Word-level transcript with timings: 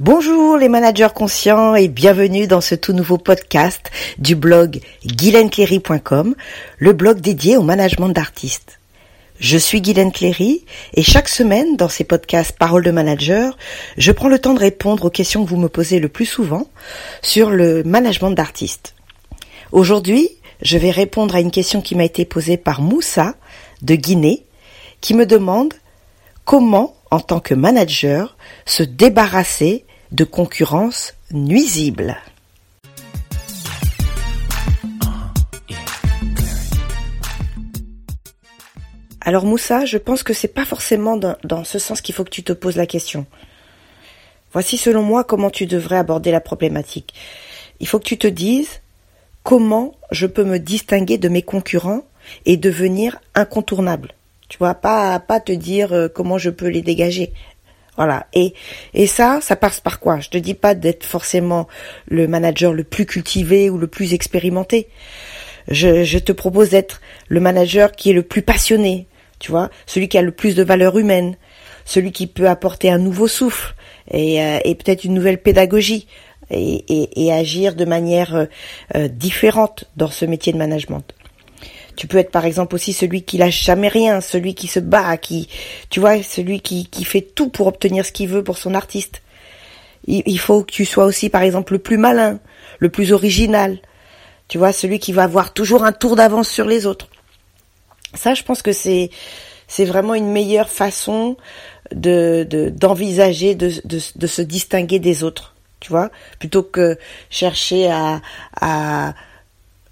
Bonjour 0.00 0.56
les 0.56 0.70
managers 0.70 1.12
conscients 1.14 1.74
et 1.74 1.86
bienvenue 1.86 2.46
dans 2.46 2.62
ce 2.62 2.74
tout 2.74 2.94
nouveau 2.94 3.18
podcast 3.18 3.90
du 4.16 4.34
blog 4.34 4.80
guylaine 5.04 5.50
le 6.78 6.92
blog 6.94 7.20
dédié 7.20 7.58
au 7.58 7.62
management 7.62 8.08
d'artistes. 8.08 8.80
Je 9.40 9.58
suis 9.58 9.82
Guylaine 9.82 10.10
Cléry 10.10 10.64
et 10.94 11.02
chaque 11.02 11.28
semaine 11.28 11.76
dans 11.76 11.90
ces 11.90 12.04
podcasts 12.04 12.56
Paroles 12.56 12.82
de 12.82 12.90
manager, 12.90 13.58
je 13.98 14.10
prends 14.10 14.30
le 14.30 14.38
temps 14.38 14.54
de 14.54 14.60
répondre 14.60 15.04
aux 15.04 15.10
questions 15.10 15.44
que 15.44 15.50
vous 15.50 15.58
me 15.58 15.68
posez 15.68 15.98
le 15.98 16.08
plus 16.08 16.24
souvent 16.24 16.66
sur 17.20 17.50
le 17.50 17.84
management 17.84 18.30
d'artistes. 18.30 18.94
Aujourd'hui, 19.70 20.30
je 20.62 20.78
vais 20.78 20.92
répondre 20.92 21.34
à 21.34 21.40
une 21.40 21.50
question 21.50 21.82
qui 21.82 21.94
m'a 21.94 22.04
été 22.04 22.24
posée 22.24 22.56
par 22.56 22.80
Moussa 22.80 23.34
de 23.82 23.96
Guinée 23.96 24.46
qui 25.02 25.12
me 25.12 25.26
demande 25.26 25.74
comment, 26.46 26.96
en 27.10 27.20
tant 27.20 27.40
que 27.40 27.52
manager, 27.52 28.38
se 28.64 28.82
débarrasser 28.82 29.84
de 30.12 30.24
concurrence 30.24 31.14
nuisible. 31.32 32.16
Alors 39.20 39.44
Moussa, 39.44 39.84
je 39.84 39.98
pense 39.98 40.22
que 40.22 40.32
c'est 40.32 40.48
pas 40.48 40.64
forcément 40.64 41.16
dans, 41.16 41.64
ce 41.64 41.78
sens 41.78 42.00
qu'il 42.00 42.14
faut 42.14 42.24
que 42.24 42.30
tu 42.30 42.42
te 42.42 42.52
poses 42.52 42.76
la 42.76 42.86
question. 42.86 43.26
Voici 44.52 44.76
selon 44.76 45.02
moi 45.02 45.22
comment 45.22 45.50
tu 45.50 45.66
devrais 45.66 45.98
aborder 45.98 46.32
la 46.32 46.40
problématique. 46.40 47.14
Il 47.78 47.86
faut 47.86 47.98
que 47.98 48.04
tu 48.04 48.18
te 48.18 48.26
dises 48.26 48.80
comment 49.44 49.94
je 50.10 50.26
peux 50.26 50.44
me 50.44 50.58
distinguer 50.58 51.18
de 51.18 51.28
mes 51.28 51.42
concurrents 51.42 52.02
et 52.46 52.56
devenir 52.56 53.20
incontournable. 53.34 54.14
Tu 54.48 54.58
vois, 54.58 54.74
pas 54.74 55.20
pas 55.20 55.38
te 55.38 55.52
dire 55.52 55.92
euh, 55.92 56.08
comment 56.08 56.38
je 56.38 56.50
peux 56.50 56.66
les 56.66 56.82
dégager. 56.82 57.32
Voilà. 57.96 58.26
Et, 58.32 58.54
et 58.94 59.06
ça, 59.06 59.40
ça 59.42 59.56
passe 59.56 59.80
par 59.80 60.00
quoi? 60.00 60.20
Je 60.20 60.28
te 60.28 60.38
dis 60.38 60.54
pas 60.54 60.74
d'être 60.74 61.04
forcément 61.04 61.68
le 62.06 62.26
manager 62.28 62.72
le 62.72 62.84
plus 62.84 63.06
cultivé 63.06 63.70
ou 63.70 63.78
le 63.78 63.86
plus 63.86 64.14
expérimenté. 64.14 64.88
Je, 65.68 66.18
te 66.18 66.32
propose 66.32 66.70
d'être 66.70 67.00
le 67.28 67.40
manager 67.40 67.92
qui 67.92 68.10
est 68.10 68.14
le 68.14 68.22
plus 68.22 68.42
passionné, 68.42 69.06
tu 69.38 69.50
vois, 69.50 69.70
celui 69.86 70.08
qui 70.08 70.18
a 70.18 70.22
le 70.22 70.32
plus 70.32 70.56
de 70.56 70.62
valeur 70.62 70.98
humaine, 70.98 71.36
celui 71.84 72.12
qui 72.12 72.26
peut 72.26 72.48
apporter 72.48 72.90
un 72.90 72.98
nouveau 72.98 73.28
souffle 73.28 73.74
et, 74.10 74.42
euh, 74.42 74.58
peut-être 74.64 75.04
une 75.04 75.14
nouvelle 75.14 75.40
pédagogie 75.40 76.06
et 76.50 77.32
agir 77.32 77.76
de 77.76 77.84
manière 77.84 78.34
euh, 78.34 78.46
euh, 78.96 79.06
différente 79.06 79.84
dans 79.96 80.10
ce 80.10 80.24
métier 80.24 80.52
de 80.52 80.58
management. 80.58 81.14
Tu 81.96 82.06
peux 82.06 82.18
être 82.18 82.30
par 82.30 82.44
exemple 82.44 82.74
aussi 82.74 82.92
celui 82.92 83.22
qui 83.22 83.38
lâche 83.38 83.62
jamais 83.62 83.88
rien, 83.88 84.20
celui 84.20 84.54
qui 84.54 84.68
se 84.68 84.80
bat, 84.80 85.16
qui, 85.16 85.48
tu 85.90 86.00
vois, 86.00 86.22
celui 86.22 86.60
qui, 86.60 86.86
qui 86.86 87.04
fait 87.04 87.22
tout 87.22 87.48
pour 87.48 87.66
obtenir 87.66 88.04
ce 88.06 88.12
qu'il 88.12 88.28
veut 88.28 88.44
pour 88.44 88.58
son 88.58 88.74
artiste. 88.74 89.22
Il, 90.06 90.38
faut 90.38 90.64
que 90.64 90.72
tu 90.72 90.86
sois 90.86 91.04
aussi 91.04 91.28
par 91.28 91.42
exemple 91.42 91.74
le 91.74 91.78
plus 91.78 91.98
malin, 91.98 92.40
le 92.78 92.88
plus 92.88 93.12
original. 93.12 93.78
Tu 94.48 94.58
vois, 94.58 94.72
celui 94.72 94.98
qui 94.98 95.12
va 95.12 95.24
avoir 95.24 95.52
toujours 95.52 95.84
un 95.84 95.92
tour 95.92 96.16
d'avance 96.16 96.48
sur 96.48 96.64
les 96.64 96.86
autres. 96.86 97.08
Ça, 98.14 98.34
je 98.34 98.42
pense 98.42 98.62
que 98.62 98.72
c'est 98.72 99.10
c'est 99.68 99.84
vraiment 99.84 100.14
une 100.14 100.32
meilleure 100.32 100.68
façon 100.68 101.36
de 101.94 102.44
d'envisager 102.74 103.54
de, 103.54 103.70
de, 103.84 104.00
de 104.16 104.26
se 104.26 104.42
distinguer 104.42 104.98
des 104.98 105.22
autres. 105.22 105.54
Tu 105.80 105.90
vois, 105.90 106.10
plutôt 106.38 106.62
que 106.62 106.98
chercher 107.28 107.88
à 107.90 108.20
à 108.60 109.14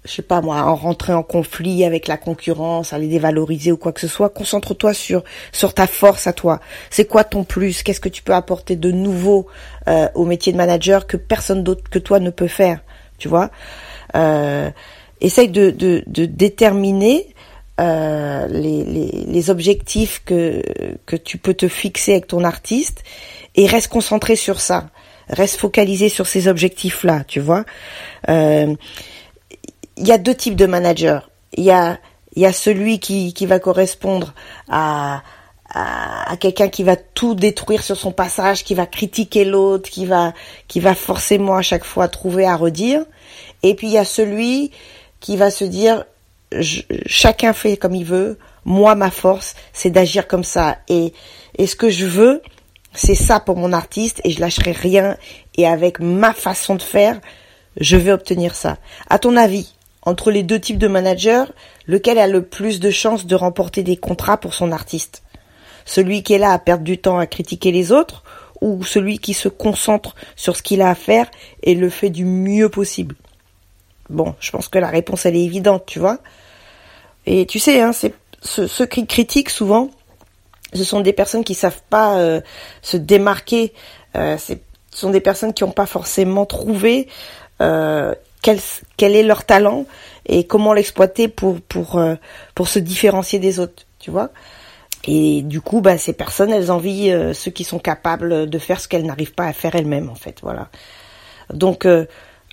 je 0.05 0.11
sais 0.11 0.21
pas 0.21 0.41
moi, 0.41 0.61
en 0.63 0.75
rentrer 0.75 1.13
en 1.13 1.23
conflit 1.23 1.83
avec 1.83 2.07
la 2.07 2.17
concurrence, 2.17 2.93
à 2.93 2.97
les 2.97 3.07
dévaloriser 3.07 3.71
ou 3.71 3.77
quoi 3.77 3.91
que 3.91 3.99
ce 3.99 4.07
soit, 4.07 4.29
concentre-toi 4.29 4.93
sur 4.93 5.23
sur 5.51 5.73
ta 5.73 5.87
force 5.87 6.25
à 6.25 6.33
toi. 6.33 6.59
C'est 6.89 7.05
quoi 7.05 7.23
ton 7.23 7.43
plus? 7.43 7.83
Qu'est-ce 7.83 7.99
que 7.99 8.09
tu 8.09 8.23
peux 8.23 8.33
apporter 8.33 8.75
de 8.75 8.91
nouveau 8.91 9.47
euh, 9.87 10.07
au 10.15 10.25
métier 10.25 10.53
de 10.53 10.57
manager 10.57 11.05
que 11.05 11.17
personne 11.17 11.63
d'autre 11.63 11.89
que 11.89 11.99
toi 11.99 12.19
ne 12.19 12.29
peut 12.29 12.47
faire? 12.47 12.79
Tu 13.17 13.27
vois? 13.27 13.51
Euh, 14.15 14.69
Essaye 15.21 15.49
de, 15.49 15.69
de, 15.69 16.01
de 16.07 16.25
déterminer 16.25 17.35
euh, 17.81 18.47
les, 18.47 18.85
les, 18.85 19.25
les, 19.27 19.49
objectifs 19.49 20.21
que 20.23 20.61
que 21.05 21.17
tu 21.17 21.37
peux 21.37 21.53
te 21.53 21.67
fixer 21.67 22.13
avec 22.13 22.27
ton 22.27 22.45
artiste 22.45 23.03
et 23.55 23.65
reste 23.65 23.89
concentré 23.89 24.37
sur 24.37 24.61
ça. 24.61 24.89
Reste 25.27 25.57
focalisé 25.57 26.07
sur 26.07 26.25
ces 26.25 26.47
objectifs-là, 26.47 27.25
tu 27.27 27.41
vois? 27.41 27.65
Euh, 28.29 28.73
il 29.99 30.07
y 30.07 30.11
a 30.11 30.17
deux 30.17 30.33
types 30.33 30.55
de 30.55 30.65
managers. 30.65 31.19
Il 31.53 31.63
y 31.63 31.71
a, 31.71 31.99
y 32.35 32.45
a 32.45 32.53
celui 32.53 32.99
qui, 32.99 33.33
qui 33.33 33.45
va 33.45 33.59
correspondre 33.59 34.33
à, 34.69 35.21
à, 35.73 36.35
quelqu'un 36.39 36.69
qui 36.69 36.83
va 36.83 36.95
tout 36.95 37.35
détruire 37.35 37.83
sur 37.83 37.97
son 37.97 38.11
passage, 38.11 38.63
qui 38.63 38.73
va 38.75 38.85
critiquer 38.85 39.45
l'autre, 39.45 39.89
qui 39.89 40.05
va, 40.05 40.33
qui 40.67 40.79
va 40.79 40.95
forcément 40.95 41.55
à 41.55 41.61
chaque 41.61 41.83
fois 41.83 42.07
trouver 42.07 42.45
à 42.45 42.55
redire. 42.55 43.03
Et 43.61 43.75
puis 43.75 43.87
il 43.87 43.93
y 43.93 43.97
a 43.97 44.05
celui 44.05 44.71
qui 45.19 45.35
va 45.35 45.51
se 45.51 45.65
dire, 45.65 46.05
chacun 47.05 47.53
fait 47.53 47.77
comme 47.77 47.95
il 47.95 48.05
veut. 48.05 48.39
Moi, 48.65 48.95
ma 48.95 49.11
force, 49.11 49.55
c'est 49.73 49.89
d'agir 49.89 50.27
comme 50.27 50.43
ça. 50.43 50.77
Et, 50.87 51.13
et 51.57 51.67
ce 51.67 51.75
que 51.75 51.89
je 51.89 52.05
veux, 52.05 52.41
c'est 52.93 53.15
ça 53.15 53.39
pour 53.39 53.57
mon 53.57 53.73
artiste 53.73 54.21
et 54.23 54.31
je 54.31 54.39
lâcherai 54.39 54.71
rien. 54.71 55.17
Et 55.55 55.67
avec 55.67 55.99
ma 55.99 56.33
façon 56.33 56.75
de 56.75 56.81
faire, 56.81 57.19
je 57.77 57.97
vais 57.97 58.11
obtenir 58.11 58.55
ça. 58.55 58.77
À 59.09 59.19
ton 59.19 59.35
avis, 59.35 59.73
entre 60.03 60.31
les 60.31 60.43
deux 60.43 60.59
types 60.59 60.77
de 60.77 60.87
managers, 60.87 61.45
lequel 61.87 62.17
a 62.17 62.27
le 62.27 62.43
plus 62.43 62.79
de 62.79 62.89
chances 62.89 63.25
de 63.25 63.35
remporter 63.35 63.83
des 63.83 63.97
contrats 63.97 64.37
pour 64.37 64.53
son 64.53 64.71
artiste? 64.71 65.23
Celui 65.85 66.23
qui 66.23 66.33
est 66.33 66.39
là 66.39 66.51
à 66.51 66.59
perdre 66.59 66.83
du 66.83 66.97
temps 66.97 67.17
à 67.17 67.25
critiquer 67.25 67.71
les 67.71 67.91
autres 67.91 68.23
ou 68.61 68.83
celui 68.83 69.19
qui 69.19 69.33
se 69.33 69.49
concentre 69.49 70.15
sur 70.35 70.55
ce 70.55 70.61
qu'il 70.61 70.81
a 70.81 70.89
à 70.89 70.95
faire 70.95 71.29
et 71.63 71.75
le 71.75 71.89
fait 71.89 72.09
du 72.09 72.25
mieux 72.25 72.69
possible? 72.69 73.15
Bon, 74.09 74.35
je 74.39 74.51
pense 74.51 74.67
que 74.67 74.79
la 74.79 74.89
réponse 74.89 75.25
elle 75.25 75.35
est 75.35 75.43
évidente, 75.43 75.83
tu 75.85 75.99
vois. 75.99 76.19
Et 77.25 77.45
tu 77.45 77.59
sais, 77.59 77.81
hein, 77.81 77.93
c'est 77.93 78.13
ceux 78.41 78.85
qui 78.85 79.05
critiquent 79.05 79.49
souvent, 79.49 79.89
ce 80.73 80.83
sont 80.83 81.01
des 81.01 81.13
personnes 81.13 81.43
qui 81.43 81.55
savent 81.55 81.81
pas 81.89 82.17
euh, 82.17 82.41
se 82.81 82.97
démarquer. 82.97 83.73
Euh, 84.15 84.37
ce 84.37 84.53
sont 84.91 85.09
des 85.09 85.21
personnes 85.21 85.53
qui 85.53 85.63
n'ont 85.63 85.71
pas 85.71 85.85
forcément 85.85 86.45
trouvé 86.45 87.07
euh, 87.61 88.13
quel, 88.41 88.59
quel 88.97 89.15
est 89.15 89.23
leur 89.23 89.45
talent 89.45 89.85
et 90.25 90.45
comment 90.45 90.73
l'exploiter 90.73 91.27
pour 91.27 91.59
pour 91.61 91.97
euh, 91.97 92.15
pour 92.55 92.67
se 92.67 92.79
différencier 92.79 93.39
des 93.39 93.59
autres, 93.59 93.85
tu 93.99 94.11
vois. 94.11 94.29
Et 95.05 95.41
du 95.43 95.61
coup, 95.61 95.81
bah 95.81 95.97
ces 95.97 96.13
personnes, 96.13 96.51
elles 96.51 96.71
envient 96.71 97.11
euh, 97.11 97.33
ceux 97.33 97.51
qui 97.51 97.63
sont 97.63 97.79
capables 97.79 98.49
de 98.49 98.59
faire 98.59 98.79
ce 98.79 98.87
qu'elles 98.87 99.05
n'arrivent 99.05 99.33
pas 99.33 99.45
à 99.47 99.53
faire 99.53 99.75
elles-mêmes, 99.75 100.09
en 100.09 100.15
fait, 100.15 100.39
voilà. 100.41 100.69
Donc 101.53 101.85
euh, 101.85 102.05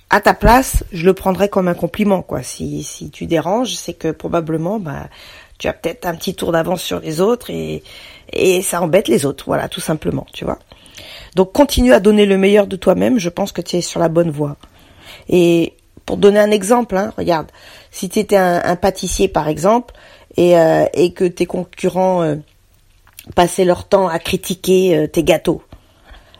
à 0.09 0.21
ta 0.21 0.33
place, 0.33 0.83
je 0.91 1.05
le 1.05 1.13
prendrais 1.13 1.49
comme 1.49 1.67
un 1.67 1.73
compliment, 1.73 2.21
quoi. 2.21 2.43
Si 2.43 2.83
si 2.83 3.09
tu 3.11 3.25
déranges, 3.25 3.75
c'est 3.75 3.93
que 3.93 4.11
probablement, 4.11 4.79
bah 4.79 5.09
tu 5.57 5.67
as 5.67 5.73
peut-être 5.73 6.05
un 6.05 6.15
petit 6.15 6.35
tour 6.35 6.51
d'avance 6.51 6.81
sur 6.81 6.99
les 6.99 7.21
autres 7.21 7.49
et 7.49 7.83
et 8.33 8.61
ça 8.61 8.81
embête 8.81 9.07
les 9.07 9.25
autres, 9.25 9.45
voilà, 9.47 9.69
tout 9.69 9.81
simplement, 9.81 10.25
tu 10.33 10.45
vois. 10.45 10.59
Donc 11.35 11.51
continue 11.53 11.93
à 11.93 11.99
donner 11.99 12.25
le 12.25 12.37
meilleur 12.37 12.67
de 12.67 12.75
toi-même. 12.75 13.19
Je 13.19 13.29
pense 13.29 13.51
que 13.51 13.61
tu 13.61 13.77
es 13.77 13.81
sur 13.81 13.99
la 13.99 14.09
bonne 14.09 14.31
voie. 14.31 14.57
Et 15.29 15.73
pour 16.07 16.17
donner 16.17 16.39
un 16.39 16.51
exemple, 16.51 16.95
hein, 16.95 17.13
regarde, 17.17 17.47
si 17.91 18.07
tu 18.07 18.19
étais 18.19 18.37
un, 18.37 18.75
pâtissier 18.77 19.27
par 19.27 19.49
exemple, 19.49 19.93
et, 20.37 20.57
euh, 20.57 20.85
et 20.93 21.11
que 21.11 21.25
tes 21.25 21.45
concurrents 21.45 22.23
euh, 22.23 22.37
passaient 23.35 23.65
leur 23.65 23.87
temps 23.87 24.07
à 24.07 24.17
critiquer 24.17 24.97
euh, 24.97 25.07
tes 25.07 25.23
gâteaux, 25.23 25.61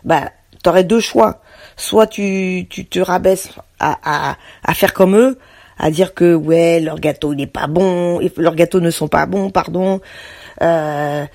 bah 0.03 0.31
aurais 0.65 0.83
deux 0.83 0.99
choix. 0.99 1.41
Soit 1.75 2.07
tu, 2.07 2.65
tu 2.69 2.85
te 2.85 2.99
rabaisses 2.99 3.49
à, 3.79 4.35
à, 4.63 4.73
faire 4.73 4.93
comme 4.93 5.15
eux, 5.15 5.37
à 5.77 5.91
dire 5.91 6.13
que 6.13 6.33
ouais 6.33 6.79
leur 6.79 6.99
gâteau 6.99 7.35
n'est 7.35 7.47
pas 7.47 7.67
bon, 7.67 8.19
leurs 8.35 8.55
gâteaux 8.55 8.79
ne 8.81 8.89
sont 8.89 9.07
pas 9.07 9.25
bons, 9.27 9.49
pardon, 9.49 10.01
euh, 10.61 11.25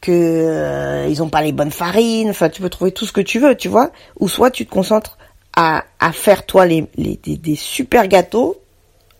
que 0.00 1.06
ils 1.08 1.30
pas 1.30 1.42
les 1.42 1.52
bonnes 1.52 1.70
farines. 1.70 2.30
Enfin, 2.30 2.48
tu 2.48 2.62
peux 2.62 2.70
trouver 2.70 2.92
tout 2.92 3.06
ce 3.06 3.12
que 3.12 3.20
tu 3.20 3.38
veux, 3.38 3.54
tu 3.54 3.68
vois. 3.68 3.90
Ou 4.18 4.28
soit 4.28 4.50
tu 4.50 4.66
te 4.66 4.70
concentres 4.70 5.16
à, 5.56 5.84
faire 6.12 6.44
toi 6.44 6.66
les, 6.66 6.86
des, 6.96 7.56
super 7.56 8.08
gâteaux 8.08 8.60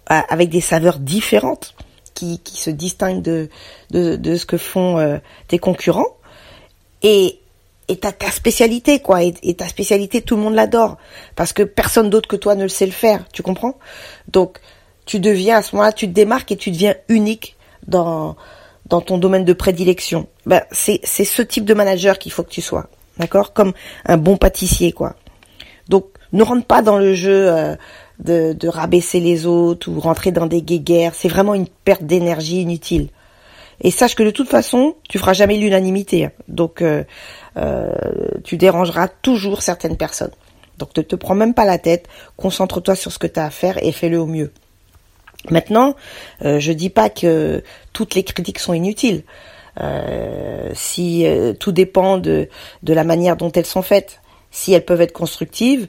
avec 0.07 0.51
des 0.51 0.61
saveurs 0.61 0.99
différentes 0.99 1.75
qui, 2.17 2.41
qui 2.41 2.57
se 2.57 2.71
distinguent 2.71 3.23
de, 3.23 3.49
de, 3.91 4.17
de 4.17 4.37
ce 4.37 4.47
que 4.47 4.57
font 4.57 4.99
euh, 4.99 5.19
tes 5.47 5.59
concurrents. 5.59 6.17
Et 7.03 7.39
et 7.89 7.99
t'as 7.99 8.11
ta 8.11 8.33
spécialité 8.33 8.99
quoi. 8.99 9.23
Et, 9.23 9.35
et, 9.45 9.55
ta 9.55 9.69
spécialité 9.69 10.21
tout 10.21 10.35
le 10.35 10.43
monde 10.43 10.55
l'adore. 10.55 10.97
Parce 11.37 11.53
que 11.53 11.63
personne 11.63 12.11
d'autre 12.11 12.29
que 12.29 12.35
toi 12.35 12.57
ne 12.57 12.65
le 12.65 12.69
sait 12.69 12.87
le 12.87 12.93
faire. 12.93 13.25
Tu 13.33 13.43
comprends? 13.43 13.79
Donc 14.29 14.59
tu 15.05 15.21
deviens 15.21 15.59
à 15.59 15.63
ce 15.63 15.77
moment-là 15.77 15.93
tu 15.93 16.09
te 16.09 16.13
démarques 16.13 16.51
et 16.51 16.57
tu 16.57 16.73
deviens 16.73 16.97
unique 17.09 17.57
dans 17.87 18.35
dans 18.87 19.01
ton 19.01 19.19
domaine 19.19 19.45
de 19.45 19.53
prédilection. 19.53 20.27
Ben 20.47 20.63
c'est 20.73 21.01
c'est 21.05 21.25
ce 21.25 21.43
type 21.43 21.65
de 21.65 21.75
manager 21.75 22.19
qu'il 22.19 22.33
faut 22.33 22.43
que 22.43 22.51
tu 22.51 22.63
sois. 22.63 22.89
D'accord? 23.19 23.53
Comme 23.53 23.73
un 24.05 24.17
bon 24.17 24.37
pâtissier 24.37 24.91
quoi 24.93 25.15
donc 25.89 26.07
ne 26.33 26.43
rentre 26.43 26.67
pas 26.67 26.83
dans 26.83 26.99
le 26.99 27.15
jeu 27.15 27.49
euh, 27.51 27.77
de, 28.19 28.69
rabaisser 28.69 29.21
les 29.21 29.47
autres 29.47 29.91
ou 29.91 30.01
rentrer 30.01 30.33
dans 30.33 30.47
des 30.47 30.63
guéguerres. 30.63 31.15
C'est 31.15 31.29
vraiment 31.29 31.55
une 31.55 31.69
perte 31.69 32.03
d'énergie 32.03 32.63
inutile. 32.63 33.09
Et 33.81 33.91
sache 33.91 34.15
que 34.15 34.23
de 34.23 34.31
toute 34.31 34.49
façon, 34.49 34.97
tu 35.09 35.19
feras 35.19 35.35
jamais 35.35 35.57
l'unanimité. 35.57 36.31
Donc, 36.49 36.81
euh, 36.81 37.05
euh, 37.59 37.93
tu 38.43 38.57
dérangeras 38.57 39.09
toujours 39.09 39.63
certaines 39.63 39.97
personnes. 39.97 40.31
Donc, 40.79 40.97
ne 40.97 41.03
te 41.03 41.15
prends 41.15 41.35
même 41.35 41.55
pas 41.55 41.65
la 41.65 41.79
tête. 41.79 42.09
Concentre-toi 42.37 42.95
sur 42.95 43.13
ce 43.13 43.19
que 43.19 43.27
tu 43.27 43.39
as 43.39 43.45
à 43.45 43.51
faire 43.51 43.83
et 43.83 43.93
fais-le 43.93 44.19
au 44.19 44.27
mieux. 44.27 44.53
Maintenant, 45.51 45.95
je 46.41 46.73
dis 46.73 46.91
pas 46.91 47.09
que 47.09 47.63
toutes 47.93 48.15
les 48.17 48.25
critiques 48.25 48.59
sont 48.59 48.73
inutiles. 48.73 49.23
Si 50.75 51.25
tout 51.61 51.71
dépend 51.71 52.19
de 52.19 52.49
la 52.83 53.05
manière 53.05 53.37
dont 53.37 53.53
elles 53.53 53.67
sont 53.67 53.83
faites, 53.83 54.21
si 54.57 54.73
elles 54.73 54.85
peuvent 54.85 55.03
être 55.03 55.13
constructives 55.13 55.89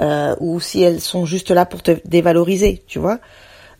euh, 0.00 0.34
ou 0.40 0.60
si 0.60 0.82
elles 0.82 1.00
sont 1.00 1.24
juste 1.24 1.50
là 1.50 1.66
pour 1.66 1.82
te 1.82 1.92
dévaloriser, 2.04 2.82
tu 2.86 2.98
vois. 2.98 3.18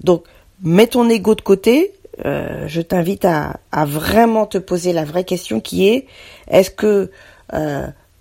Donc, 0.00 0.24
mets 0.62 0.86
ton 0.86 1.08
ego 1.08 1.34
de 1.34 1.40
côté. 1.40 1.92
je 2.24 2.80
t'invite 2.80 3.24
à, 3.24 3.58
vraiment 3.84 4.46
te 4.46 4.58
poser 4.58 4.92
la 4.92 5.04
vraie 5.04 5.24
question 5.24 5.60
qui 5.60 5.88
est 5.88 6.06
est-ce 6.48 6.70
que 6.70 7.10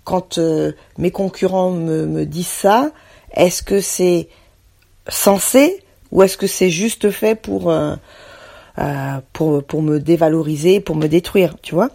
quand 0.04 0.38
mes 0.98 1.10
concurrents 1.10 1.72
me, 1.72 2.24
disent 2.24 2.46
ça, 2.46 2.90
est-ce 3.34 3.62
que 3.62 3.80
c'est 3.80 4.28
censé 5.08 5.82
ou 6.10 6.22
est-ce 6.22 6.36
que 6.36 6.46
c'est 6.46 6.70
juste 6.70 7.10
fait 7.10 7.40
euh, 8.80 9.20
pour 9.32 9.82
me 9.82 9.98
dévaloriser, 9.98 10.78
pour 10.78 10.94
me 10.94 11.08
détruire, 11.08 11.56
tu 11.62 11.74
vois. 11.74 11.90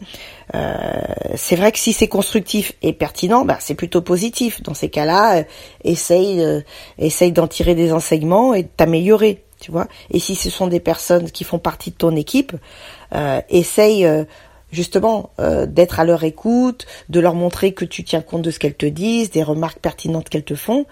Euh, 0.56 1.02
c'est 1.36 1.56
vrai 1.56 1.72
que 1.72 1.80
si 1.80 1.94
c'est 1.94 2.08
constructif 2.08 2.74
et 2.82 2.94
pertinent, 2.94 3.46
bah, 3.46 3.58
c'est 3.60 3.76
plutôt 3.76 4.02
positif. 4.02 4.62
Dans 4.64 4.74
ces 4.74 4.90
cas-là, 4.90 5.40
euh, 5.40 5.44
essaye 5.84 6.46
essaye 6.98 7.32
d'en 7.32 7.48
tirer 7.48 7.76
des 7.76 7.92
enseignements 7.92 8.54
et 8.54 8.64
de 8.64 8.70
t'améliorer, 8.76 9.44
tu 9.60 9.72
vois. 9.72 9.88
Et 10.12 10.20
si 10.20 10.36
ce 10.36 10.50
sont 10.50 10.68
des 10.68 10.80
personnes 10.80 11.32
qui 11.32 11.44
font 11.44 11.60
partie 11.60 11.92
de 11.92 11.96
ton 11.96 12.16
équipe, 12.16 12.54
essaye 13.50 14.08
justement 14.74 15.30
euh, 15.40 15.66
d'être 15.66 16.00
à 16.00 16.04
leur 16.04 16.24
écoute, 16.24 16.86
de 17.10 17.20
leur 17.20 17.36
montrer 17.36 17.74
que 17.74 17.86
tu 17.86 18.04
tiens 18.04 18.22
compte 18.22 18.42
de 18.42 18.52
ce 18.52 18.60
qu'elles 18.60 18.76
te 18.76 18.86
disent, 18.86 19.30
des 19.30 19.44
remarques 19.44 19.80
pertinentes 19.80 20.28
qu'elles 20.28 20.44
te 20.44 20.56
font. 20.56 20.86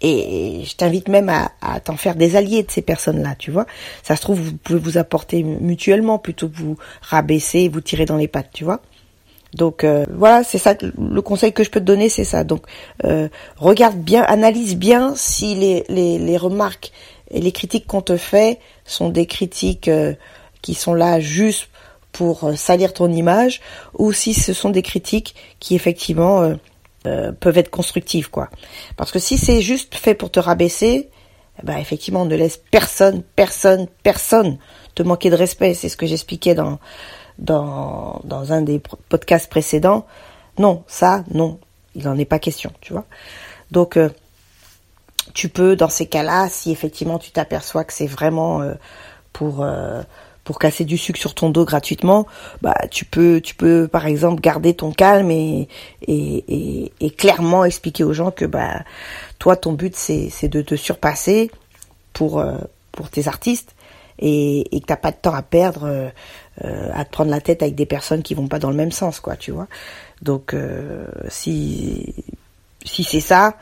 Et 0.00 0.62
je 0.64 0.74
t'invite 0.74 1.08
même 1.08 1.28
à, 1.28 1.80
t'en 1.80 1.96
faire 1.96 2.16
des 2.16 2.34
alliés 2.34 2.62
de 2.62 2.70
ces 2.70 2.82
personnes-là, 2.82 3.36
tu 3.38 3.50
vois. 3.50 3.66
Ça 4.02 4.16
se 4.16 4.22
trouve, 4.22 4.40
vous 4.40 4.56
pouvez 4.56 4.78
vous 4.78 4.98
apporter 4.98 5.42
mutuellement 5.42 6.18
plutôt 6.18 6.48
que 6.48 6.56
vous 6.56 6.76
rabaisser 7.02 7.60
et 7.60 7.68
vous 7.68 7.80
tirer 7.80 8.06
dans 8.06 8.16
les 8.16 8.28
pattes, 8.28 8.50
tu 8.52 8.64
vois. 8.64 8.80
Donc 9.56 9.82
euh, 9.82 10.04
voilà, 10.14 10.44
c'est 10.44 10.58
ça 10.58 10.74
le 10.80 11.22
conseil 11.22 11.52
que 11.52 11.64
je 11.64 11.70
peux 11.70 11.80
te 11.80 11.84
donner, 11.84 12.08
c'est 12.08 12.24
ça. 12.24 12.44
Donc 12.44 12.62
euh, 13.04 13.28
regarde 13.56 13.96
bien, 13.96 14.22
analyse 14.22 14.76
bien 14.76 15.14
si 15.16 15.54
les, 15.54 15.84
les, 15.88 16.18
les 16.18 16.36
remarques 16.36 16.92
et 17.30 17.40
les 17.40 17.52
critiques 17.52 17.86
qu'on 17.86 18.02
te 18.02 18.16
fait 18.16 18.60
sont 18.84 19.08
des 19.08 19.26
critiques 19.26 19.90
qui 20.62 20.74
sont 20.74 20.94
là 20.94 21.20
juste 21.20 21.68
pour 22.16 22.44
euh, 22.44 22.56
salir 22.56 22.94
ton 22.94 23.12
image 23.12 23.60
ou 23.94 24.12
si 24.12 24.32
ce 24.32 24.54
sont 24.54 24.70
des 24.70 24.82
critiques 24.82 25.34
qui 25.60 25.74
effectivement 25.74 26.42
euh, 26.42 26.54
euh, 27.06 27.30
peuvent 27.32 27.58
être 27.58 27.70
constructives 27.70 28.30
quoi. 28.30 28.48
Parce 28.96 29.12
que 29.12 29.18
si 29.18 29.36
c'est 29.36 29.60
juste 29.60 29.94
fait 29.94 30.14
pour 30.14 30.30
te 30.30 30.40
rabaisser, 30.40 31.10
ben 31.62 31.76
effectivement 31.76 32.22
on 32.22 32.26
ne 32.26 32.34
laisse 32.34 32.56
personne, 32.70 33.22
personne, 33.36 33.86
personne 34.02 34.56
te 34.94 35.02
manquer 35.02 35.28
de 35.28 35.36
respect. 35.36 35.74
C'est 35.74 35.90
ce 35.90 35.96
que 35.96 36.06
j'expliquais 36.06 36.54
dans 36.54 36.78
dans 37.38 38.20
dans 38.24 38.52
un 38.52 38.62
des 38.62 38.80
podcasts 39.08 39.48
précédents. 39.48 40.06
Non, 40.58 40.84
ça 40.86 41.24
non, 41.32 41.58
il 41.94 42.04
n'en 42.04 42.16
est 42.18 42.24
pas 42.24 42.38
question, 42.38 42.72
tu 42.80 42.92
vois. 42.92 43.04
Donc 43.70 43.98
tu 45.34 45.48
peux 45.48 45.76
dans 45.76 45.88
ces 45.88 46.06
cas-là, 46.06 46.48
si 46.48 46.70
effectivement 46.70 47.18
tu 47.18 47.30
t'aperçois 47.30 47.84
que 47.84 47.92
c'est 47.92 48.06
vraiment 48.06 48.62
pour 49.32 49.64
pour 50.46 50.60
casser 50.60 50.84
du 50.84 50.96
sucre 50.96 51.18
sur 51.18 51.34
ton 51.34 51.50
dos 51.50 51.64
gratuitement, 51.64 52.26
bah 52.62 52.76
tu 52.90 53.04
peux 53.04 53.40
tu 53.42 53.56
peux 53.56 53.88
par 53.88 54.06
exemple 54.06 54.40
garder 54.40 54.74
ton 54.74 54.92
calme 54.92 55.30
et 55.30 55.68
et, 56.06 56.92
et, 57.00 57.10
clairement 57.10 57.64
expliquer 57.64 58.04
aux 58.04 58.12
gens 58.12 58.30
que 58.30 58.44
bah 58.44 58.84
toi 59.40 59.56
ton 59.56 59.72
but 59.72 59.94
c'est 59.96 60.30
c'est 60.30 60.48
de 60.48 60.62
te 60.62 60.76
surpasser 60.76 61.50
pour 62.12 62.38
euh, 62.38 62.56
pour 62.92 63.10
tes 63.10 63.26
artistes 63.26 63.74
et, 64.18 64.76
et 64.76 64.80
que 64.80 64.86
t'as 64.86 64.96
pas 64.96 65.10
de 65.10 65.16
temps 65.16 65.34
à 65.34 65.42
perdre 65.42 65.84
euh, 65.84 66.08
euh, 66.64 66.90
à 66.94 67.04
te 67.04 67.10
prendre 67.10 67.30
la 67.30 67.40
tête 67.40 67.62
avec 67.62 67.74
des 67.74 67.86
personnes 67.86 68.22
qui 68.22 68.34
vont 68.34 68.48
pas 68.48 68.58
dans 68.58 68.70
le 68.70 68.76
même 68.76 68.92
sens 68.92 69.20
quoi 69.20 69.36
tu 69.36 69.50
vois. 69.50 69.68
Donc 70.22 70.54
si 71.28 72.14
si 72.84 73.04
c'est 73.04 73.20
ça 73.20 73.56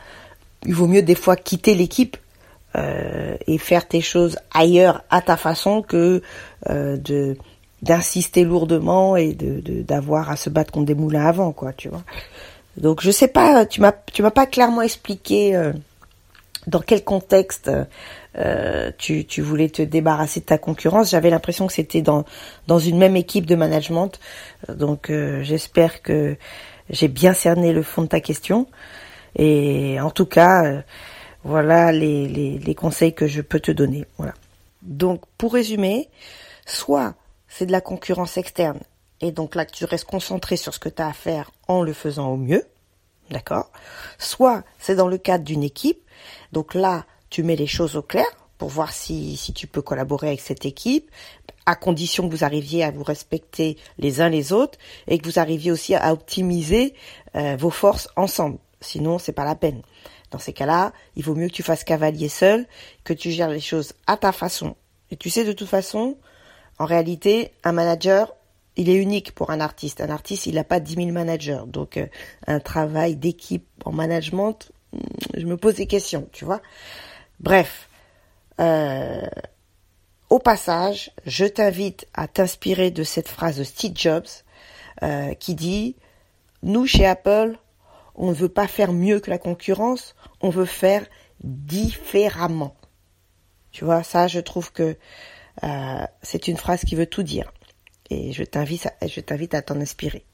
il 0.65 0.73
vaut 0.73 0.87
mieux 0.87 1.01
des 1.01 1.15
fois 1.15 1.35
quitter 1.35 1.75
l'équipe 1.75 2.17
euh, 2.75 3.37
et 3.47 3.57
faire 3.57 3.87
tes 3.87 4.01
choses 4.01 4.37
ailleurs 4.53 5.03
à 5.09 5.21
ta 5.21 5.37
façon 5.37 5.81
que 5.81 6.21
euh, 6.69 6.97
de 6.97 7.37
d'insister 7.81 8.43
lourdement 8.43 9.15
et 9.15 9.33
de 9.33 9.83
d'avoir 9.83 10.31
à 10.31 10.35
se 10.35 10.49
battre 10.49 10.71
contre 10.71 10.87
des 10.87 10.95
moulins 10.95 11.25
avant 11.25 11.51
quoi 11.51 11.71
tu 11.71 11.87
vois. 11.87 12.03
Donc 12.77 13.01
je 13.01 13.11
sais 13.11 13.27
pas 13.27 13.65
tu 13.65 13.79
m'as 13.79 13.93
tu 14.11 14.23
m'as 14.23 14.31
pas 14.31 14.45
clairement 14.45 14.81
expliqué 14.81 15.55
euh, 15.55 15.71
dans 16.67 16.79
quel 16.79 17.03
contexte 17.03 17.71
euh, 18.37 18.91
tu, 18.97 19.25
tu 19.25 19.41
voulais 19.41 19.69
te 19.69 19.81
débarrasser 19.81 20.41
de 20.41 20.45
ta 20.45 20.57
concurrence. 20.57 21.11
J'avais 21.11 21.29
l'impression 21.29 21.67
que 21.67 21.73
c'était 21.73 22.01
dans 22.01 22.25
dans 22.67 22.79
une 22.79 22.97
même 22.97 23.15
équipe 23.15 23.45
de 23.45 23.55
management. 23.55 24.19
Donc 24.69 25.11
j'espère 25.41 26.01
que 26.01 26.37
j'ai 26.89 27.07
bien 27.07 27.33
cerné 27.33 27.73
le 27.73 27.83
fond 27.83 28.01
de 28.01 28.07
ta 28.07 28.19
question. 28.19 28.67
Et 29.37 29.99
en 29.99 30.11
tout 30.11 30.25
cas 30.25 30.83
voilà 31.45 31.91
les, 31.91 32.27
les, 32.27 32.57
les, 32.57 32.75
conseils 32.75 33.13
que 33.13 33.27
je 33.27 33.41
peux 33.41 33.59
te 33.59 33.71
donner. 33.71 34.05
Voilà. 34.17 34.33
Donc, 34.81 35.21
pour 35.37 35.53
résumer, 35.53 36.09
soit 36.65 37.13
c'est 37.47 37.67
de 37.67 37.71
la 37.71 37.81
concurrence 37.81 38.37
externe, 38.37 38.79
et 39.21 39.31
donc 39.31 39.55
là, 39.55 39.65
tu 39.65 39.85
restes 39.85 40.05
concentré 40.05 40.57
sur 40.57 40.73
ce 40.73 40.79
que 40.79 40.89
tu 40.89 41.01
as 41.01 41.07
à 41.07 41.13
faire 41.13 41.51
en 41.67 41.83
le 41.83 41.93
faisant 41.93 42.29
au 42.29 42.37
mieux, 42.37 42.63
d'accord? 43.29 43.71
Soit 44.17 44.63
c'est 44.79 44.95
dans 44.95 45.07
le 45.07 45.19
cadre 45.19 45.43
d'une 45.43 45.63
équipe, 45.63 45.99
donc 46.51 46.73
là, 46.73 47.05
tu 47.35 47.43
mets 47.43 47.57
les 47.57 47.67
choses 47.67 47.97
au 47.97 48.01
clair 48.01 48.25
pour 48.57 48.69
voir 48.69 48.93
si, 48.93 49.35
si 49.35 49.51
tu 49.51 49.67
peux 49.67 49.81
collaborer 49.81 50.27
avec 50.27 50.39
cette 50.39 50.65
équipe, 50.65 51.11
à 51.65 51.75
condition 51.75 52.29
que 52.29 52.33
vous 52.33 52.45
arriviez 52.45 52.81
à 52.81 52.91
vous 52.91 53.03
respecter 53.03 53.75
les 53.97 54.21
uns 54.21 54.29
les 54.29 54.53
autres 54.53 54.79
et 55.09 55.17
que 55.17 55.25
vous 55.25 55.37
arriviez 55.37 55.69
aussi 55.69 55.95
à 55.95 56.13
optimiser 56.13 56.93
euh, 57.35 57.57
vos 57.57 57.71
forces 57.71 58.07
ensemble. 58.15 58.57
Sinon, 58.79 59.19
c'est 59.19 59.33
pas 59.33 59.43
la 59.43 59.55
peine. 59.55 59.81
Dans 60.31 60.39
ces 60.39 60.53
cas-là, 60.53 60.93
il 61.17 61.25
vaut 61.25 61.35
mieux 61.35 61.49
que 61.49 61.53
tu 61.53 61.61
fasses 61.61 61.83
cavalier 61.83 62.29
seul, 62.29 62.67
que 63.03 63.11
tu 63.11 63.31
gères 63.31 63.49
les 63.49 63.59
choses 63.59 63.91
à 64.07 64.15
ta 64.15 64.31
façon. 64.31 64.77
Et 65.11 65.17
tu 65.17 65.29
sais, 65.29 65.43
de 65.43 65.51
toute 65.51 65.67
façon, 65.67 66.15
en 66.79 66.85
réalité, 66.85 67.51
un 67.65 67.73
manager, 67.73 68.33
il 68.77 68.87
est 68.87 68.95
unique 68.95 69.33
pour 69.33 69.49
un 69.49 69.59
artiste. 69.59 69.99
Un 69.99 70.09
artiste, 70.09 70.45
il 70.45 70.55
n'a 70.55 70.63
pas 70.63 70.79
10 70.79 70.95
000 70.95 71.07
managers. 71.07 71.63
Donc, 71.67 71.97
euh, 71.97 72.07
un 72.47 72.61
travail 72.61 73.17
d'équipe 73.17 73.67
en 73.83 73.91
management, 73.91 74.71
hmm, 74.93 74.99
je 75.35 75.45
me 75.45 75.57
pose 75.57 75.75
des 75.75 75.87
questions, 75.87 76.29
tu 76.31 76.45
vois. 76.45 76.61
Bref, 77.39 77.89
euh, 78.59 79.27
au 80.29 80.39
passage, 80.39 81.11
je 81.25 81.45
t'invite 81.45 82.07
à 82.13 82.27
t'inspirer 82.27 82.91
de 82.91 83.03
cette 83.03 83.27
phrase 83.27 83.57
de 83.57 83.63
Steve 83.63 83.93
Jobs 83.95 84.27
euh, 85.03 85.33
qui 85.33 85.55
dit, 85.55 85.95
nous, 86.63 86.87
chez 86.87 87.05
Apple, 87.05 87.57
on 88.15 88.29
ne 88.29 88.33
veut 88.33 88.49
pas 88.49 88.67
faire 88.67 88.93
mieux 88.93 89.19
que 89.19 89.29
la 89.29 89.37
concurrence, 89.37 90.15
on 90.41 90.49
veut 90.49 90.65
faire 90.65 91.05
différemment. 91.43 92.75
Tu 93.71 93.83
vois, 93.83 94.03
ça, 94.03 94.27
je 94.27 94.39
trouve 94.39 94.71
que 94.71 94.97
euh, 95.63 96.05
c'est 96.21 96.47
une 96.47 96.57
phrase 96.57 96.81
qui 96.81 96.95
veut 96.95 97.05
tout 97.05 97.23
dire. 97.23 97.51
Et 98.09 98.31
je 98.31 98.43
t'invite, 98.43 98.87
je 99.05 99.19
t'invite 99.19 99.53
à 99.53 99.61
t'en 99.61 99.79
inspirer. 99.81 100.25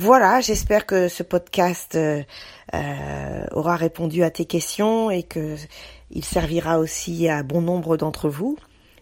Voilà, 0.00 0.40
j'espère 0.40 0.86
que 0.86 1.08
ce 1.08 1.24
podcast 1.24 1.96
euh, 1.96 2.22
euh, 2.72 3.46
aura 3.50 3.74
répondu 3.74 4.22
à 4.22 4.30
tes 4.30 4.44
questions 4.44 5.10
et 5.10 5.24
que 5.24 5.56
il 6.12 6.24
servira 6.24 6.78
aussi 6.78 7.28
à 7.28 7.42
bon 7.42 7.62
nombre 7.62 7.96
d'entre 7.96 8.28
vous. 8.28 8.56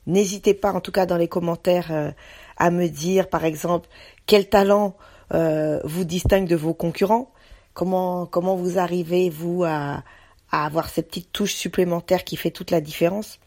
N'hésitez 0.06 0.54
pas, 0.54 0.72
en 0.72 0.80
tout 0.80 0.92
cas 0.92 1.04
dans 1.04 1.18
les 1.18 1.28
commentaires, 1.28 2.14
à 2.56 2.70
me 2.70 2.88
dire, 2.88 3.28
par 3.28 3.44
exemple, 3.44 3.90
quel 4.24 4.48
talent 4.48 4.96
vous 5.30 6.04
distingue 6.04 6.48
de 6.48 6.56
vos 6.56 6.72
concurrents. 6.72 7.30
Comment 7.74 8.24
comment 8.24 8.56
vous 8.56 8.78
arrivez 8.78 9.28
vous 9.28 9.64
à, 9.64 10.02
avoir 10.50 10.88
cette 10.88 11.08
petite 11.08 11.30
touche 11.30 11.54
supplémentaire 11.54 12.24
qui 12.24 12.36
fait 12.36 12.50
toute 12.50 12.70
la 12.70 12.80
différence 12.80 13.38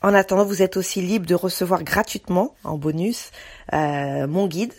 En 0.00 0.14
attendant, 0.14 0.46
vous 0.46 0.62
êtes 0.62 0.78
aussi 0.78 1.02
libre 1.02 1.26
de 1.26 1.34
recevoir 1.34 1.84
gratuitement 1.84 2.54
en 2.64 2.78
bonus 2.78 3.32
euh, 3.74 4.26
mon 4.26 4.46
guide 4.46 4.72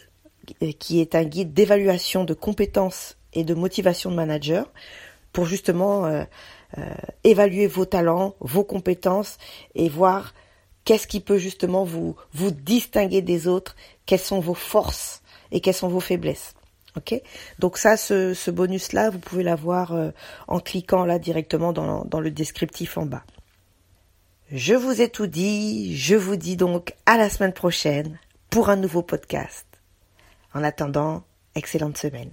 qui 0.80 1.02
est 1.02 1.16
un 1.16 1.24
guide 1.24 1.54
d'évaluation 1.54 2.24
de 2.24 2.34
compétences 2.34 3.18
et 3.34 3.44
de 3.44 3.54
motivation 3.54 4.12
de 4.12 4.16
manager 4.16 4.72
pour 5.34 5.46
justement 5.46 6.06
euh, 6.06 6.24
euh, 6.78 6.94
évaluer 7.24 7.68
vos 7.68 7.86
talents, 7.86 8.36
vos 8.40 8.64
compétences 8.64 9.38
et 9.76 9.90
voir 9.90 10.34
qu'est-ce 10.86 11.08
qui 11.08 11.20
peut 11.20 11.38
justement 11.38 11.84
vous 11.84 12.16
distinguer 12.34 13.22
des 13.22 13.48
autres, 13.48 13.76
quelles 14.06 14.20
sont 14.20 14.40
vos 14.40 14.54
forces 14.54 15.22
et 15.52 15.60
quelles 15.60 15.74
sont 15.74 15.90
vos 15.90 16.00
faiblesses. 16.00 16.54
Donc 17.60 17.78
ça, 17.78 17.98
ce, 17.98 18.52
bonus-là, 18.52 19.10
vous 19.10 19.20
pouvez 19.20 19.44
l'avoir 19.44 19.94
euh, 19.94 20.12
en 20.48 20.60
cliquant 20.60 21.06
là 21.06 21.20
directement 21.20 21.74
dans 21.74 22.20
le 22.20 22.32
descriptif 22.32 22.98
en 22.98 23.06
bas. 23.06 23.24
Je 24.52 24.74
vous 24.74 25.02
ai 25.02 25.10
tout 25.10 25.28
dit, 25.28 25.98
je 25.98 26.16
vous 26.16 26.38
dis 26.38 26.56
donc 26.56 26.94
à 27.06 27.18
la 27.18 27.30
semaine 27.30 27.54
prochaine 27.54 28.18
pour 28.50 28.70
un 28.70 28.78
nouveau 28.78 29.02
podcast. 29.02 29.66
En 30.58 30.64
attendant, 30.64 31.24
excellente 31.54 32.00
semaine. 32.00 32.32